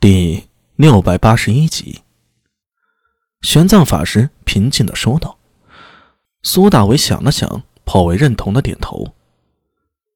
[0.00, 2.00] 第六百八十一集，
[3.42, 5.36] 玄奘法师平静的说道。
[6.42, 9.14] 苏大伟想了想，颇为认同的点头。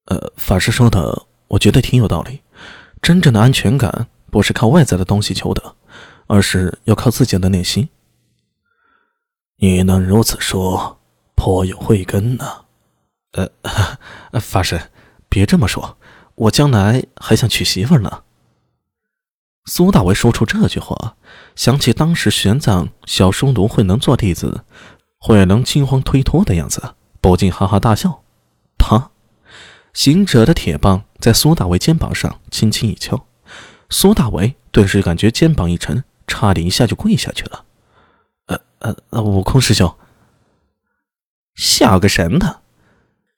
[0.06, 2.40] 呃，法师说的，我觉得挺有道理。
[3.02, 5.76] 真正的安全感不是靠外在的东西求得，
[6.28, 7.90] 而是要靠自己的内心。
[9.56, 10.98] 你能如此说，
[11.34, 12.64] 颇有慧根呢。
[13.32, 13.46] 呃，
[14.40, 14.80] 法师，
[15.28, 15.98] 别这么说，
[16.36, 18.23] 我将来还想娶媳妇呢。
[19.66, 21.16] 苏大为说出这句话，
[21.56, 24.64] 想起当时玄奘小书奴慧能做弟子，
[25.18, 28.22] 慧能惊慌推脱的样子，不禁哈哈大笑。
[28.76, 29.10] 他，
[29.94, 33.26] 行者的铁棒在苏大为肩膀上轻轻一敲，
[33.88, 37.64] 苏大为顿时感觉肩膀一沉，差点一下就跪下去了。
[38.46, 39.96] 呃呃呃，悟空师兄，
[41.54, 42.60] 笑个神的！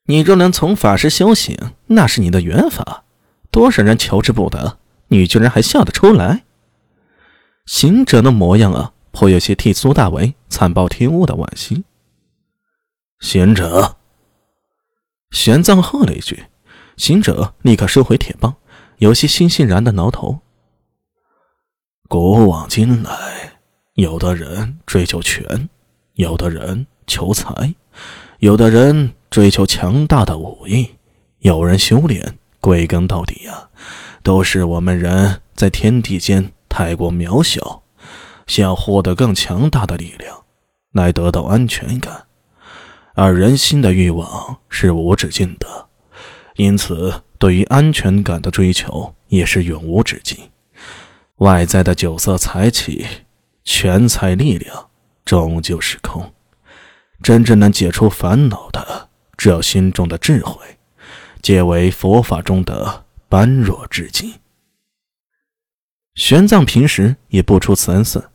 [0.07, 1.57] 你若能从法师修行，
[1.87, 3.05] 那是你的缘法，
[3.53, 4.79] 多少人求之不得。
[5.09, 6.45] 你居然还笑得出来？
[7.67, 11.85] 行者的模样啊，颇有些替苏大为惨报天物的惋惜。
[13.19, 13.97] 行者，
[15.31, 16.45] 玄奘喝了一句，
[16.97, 18.57] 行者立刻收回铁棒，
[18.99, 20.41] 有些悻悻然的挠头。
[22.09, 23.59] 古往今来，
[23.95, 25.69] 有的人追求权，
[26.15, 27.75] 有的人求财，
[28.39, 30.91] 有的人追求强大的武艺，
[31.41, 33.71] 有人修炼，归根到底呀。
[34.27, 37.85] 都是我们人在天地间太过渺小，
[38.49, 40.43] 想要获得更强大的力量，
[40.91, 42.25] 来得到安全感。
[43.15, 45.87] 而人心的欲望是无止境的，
[46.57, 50.37] 因此对于安全感的追求也是永无止境。
[51.37, 53.07] 外在的酒色财气、
[53.63, 54.89] 权财力量
[55.25, 56.33] 终究是空，
[57.23, 60.57] 真正能解除烦恼的，只有心中的智慧，
[61.41, 63.06] 皆为佛法中的。
[63.37, 64.41] 般若至极。
[66.15, 68.31] 玄奘平时也不出此恩寺，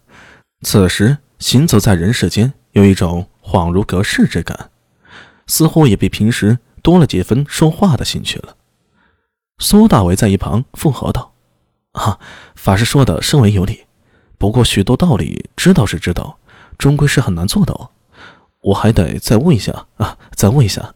[0.62, 4.70] 此时行走在人世间，有一种恍如隔世之感，
[5.48, 8.56] 似乎也比平时多了几分说话的兴趣了。
[9.58, 11.34] 苏大伟在一旁附和道
[11.94, 12.20] ：“啊，
[12.54, 13.88] 法师说的甚为有理，
[14.38, 16.38] 不过许多道理知道是知道，
[16.78, 17.92] 终归是很难做到。
[18.62, 20.94] 我还得再问一下啊，再问一下。”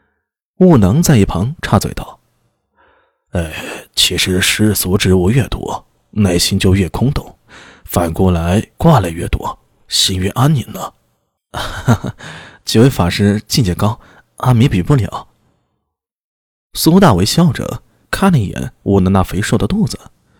[0.60, 2.16] 悟能在一旁插嘴道。
[3.32, 3.52] 哎，
[3.94, 7.26] 其实世俗之物越多，内心就越空洞；
[7.84, 10.92] 反过来，挂了越多，心越安宁呢。
[11.52, 12.14] 哈哈，
[12.64, 14.00] 几位法师境界高，
[14.36, 15.28] 阿弥比不了。
[16.72, 19.98] 苏大为笑着看了一眼悟能那肥硕的肚子，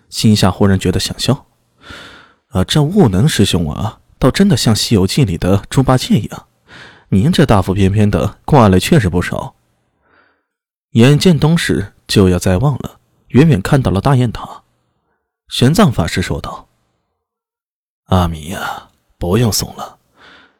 [0.08, 1.46] 心下忽然觉得想笑。
[2.48, 6.46] 啊，这悟能师兄啊，倒真的像《西游记》里的猪八戒一样。
[7.10, 9.54] 您这大腹便便的，挂了确实不少。
[10.92, 11.92] 眼见东市。
[12.08, 12.98] 就要再望了，
[13.28, 14.64] 远远看到了大雁塔。
[15.48, 16.68] 玄奘法师说道
[18.08, 18.88] ：“阿弥呀，
[19.18, 19.98] 不用送了，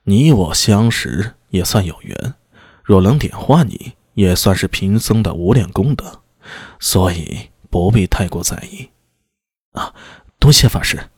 [0.05, 2.35] 你我相识也算有缘，
[2.85, 6.23] 若能点化你，也算是贫僧的无量功德，
[6.79, 8.91] 所以不必太过在意。”
[9.73, 9.95] 啊，
[10.39, 11.11] 多谢法师。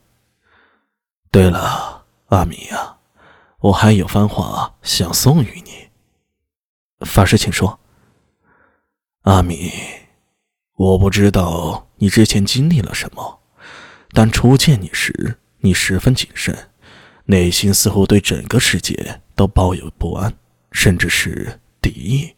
[1.31, 2.99] 对了，阿弥呀，
[3.59, 5.91] 我还有番话想送与你。
[7.07, 7.79] 法师，请说。
[9.23, 9.73] 阿弥。
[10.81, 13.41] 我不知道你之前经历了什么，
[14.13, 16.57] 但初见你时，你十分谨慎，
[17.27, 20.33] 内心似乎对整个世界都抱有不安，
[20.73, 22.35] 甚至是敌意。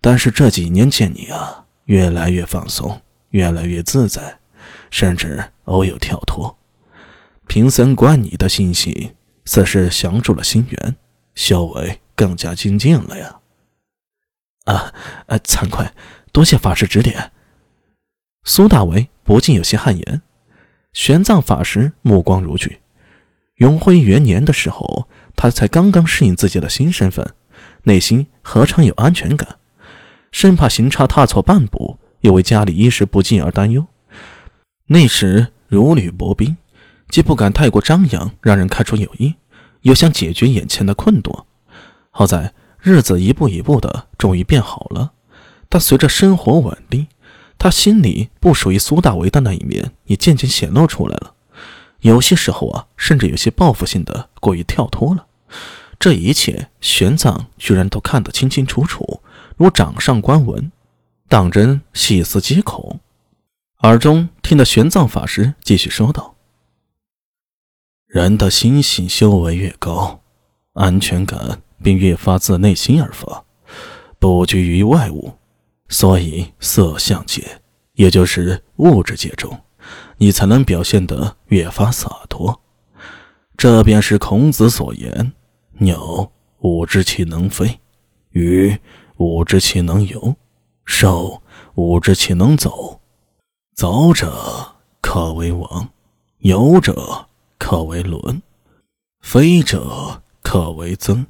[0.00, 4.38] 但是这几年见你啊，越来越放松，越来越自在，
[4.90, 6.56] 甚至偶有跳脱。
[7.46, 10.96] 贫僧观你的心性，似是降住了心源，
[11.34, 13.40] 修为更加精进了呀。
[14.64, 14.94] 啊，
[15.26, 15.86] 呃，惭愧，
[16.34, 17.30] 多谢法师指点。
[18.42, 20.20] 苏大为不禁有些汗颜。
[20.92, 22.80] 玄奘法师目光如炬。
[23.58, 27.24] 永徽元年的时候，他才刚刚适应自己的新身份，
[27.84, 29.60] 内心何尝有安全感？
[30.32, 33.86] 生怕行差踏错半步，又为家里衣食不进而担忧。
[34.88, 36.56] 那时如履薄冰，
[37.10, 39.36] 既不敢太过张扬，让人看出有意，
[39.82, 41.32] 又想解决眼前的困顿。
[42.10, 45.12] 好在日子一步一步的，终于变好了。
[45.74, 47.08] 但随着生活稳定，
[47.58, 51.34] 他心里不属于苏大为的那一面也渐渐显露出来了，
[51.98, 55.26] 有些时候啊，甚至有些报复性的过于跳脱了。
[55.98, 59.20] 这一切，玄奘居然都看得清清楚楚，
[59.56, 60.70] 如掌上观文，
[61.28, 63.00] 当真细思极恐。
[63.78, 66.36] 耳中听得玄奘法师继续说道
[68.06, 70.20] ：“人的心性修为越高，
[70.74, 73.44] 安全感便越发自内心而发，
[74.20, 75.32] 不拘于外物。”
[75.88, 77.60] 所以，色相界，
[77.92, 79.60] 也就是物质界中，
[80.16, 82.60] 你才能表现得越发洒脱。
[83.56, 85.32] 这便是孔子所言
[85.78, 87.78] ：“鸟吾之其能飞，
[88.30, 88.76] 鱼
[89.18, 90.34] 吾之其能游，
[90.84, 91.42] 兽
[91.74, 93.00] 吾之其能走。
[93.76, 95.88] 走者可为王，
[96.38, 97.28] 游者
[97.58, 98.42] 可为伦，
[99.20, 101.24] 飞者可为曾。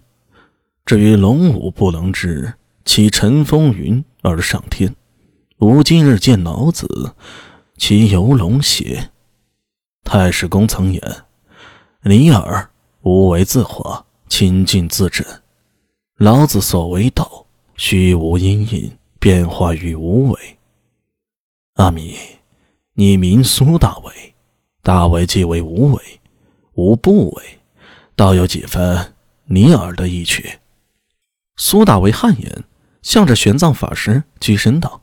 [0.87, 2.55] 至于龙武不能知，
[2.85, 4.95] 其乘风云而上天。
[5.59, 7.15] 吾今日见老子，
[7.77, 9.11] 其游龙邪？”
[10.05, 11.03] 太史公曾言
[12.05, 12.71] ：“尼尔，
[13.03, 15.27] 无为自化，清净自真。
[16.17, 17.47] 老子所为道，
[17.77, 20.59] 虚无阴影，变化于无为。”
[21.75, 22.15] 阿弥，
[22.93, 24.35] 你名苏大为，
[24.83, 26.03] 大为即为无为，
[26.75, 27.59] 无不为，
[28.15, 29.15] 倒有几分
[29.47, 30.59] 尼尔的意趣。
[31.57, 32.65] 苏大为汗颜，
[33.05, 35.03] 向着玄奘法师躬身道：“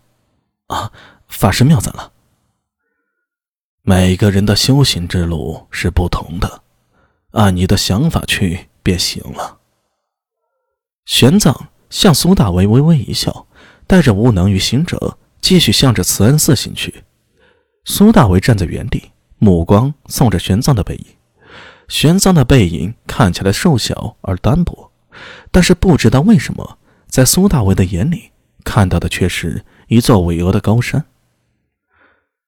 [0.68, 0.92] 啊，
[1.28, 2.12] 法师妙赞了。
[3.84, 6.64] 每个人的修行之路是不同的，
[7.32, 9.60] 按你的想法去便行了。”
[11.06, 11.56] 玄奘
[11.92, 13.48] 向苏大为微微一笑，
[13.86, 17.04] 带着无能与行者，继续向着慈恩寺行去。
[17.86, 21.06] 苏大为站在原地，目光送着玄奘的背影。
[21.88, 24.92] 玄奘的背影看起来瘦小而单薄。
[25.52, 26.80] 但是不知道为什么，
[27.12, 28.32] 在苏大为的眼里
[28.64, 31.04] 看到的却是一座巍峨的高山。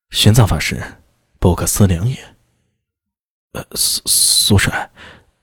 [0.10, 0.81] 玄奘法师，
[1.38, 2.15] 不可思量也。
[3.51, 4.89] 呃，苏苏帅，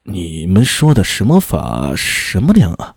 [0.04, 2.94] 你们说的什么法，什么量啊？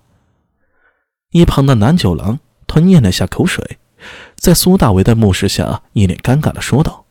[1.32, 3.78] 一旁的南九郎吞咽了下口水，
[4.38, 7.06] 在苏大为的目视下，一脸尴尬的说道：“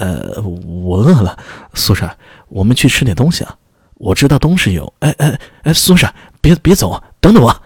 [0.00, 1.38] 呃，我饿了，
[1.74, 2.16] 苏帅，
[2.48, 3.58] 我们去吃点东西啊。”
[4.00, 7.62] 我知道东市有，哎哎哎，苏帅，别别走，等等我。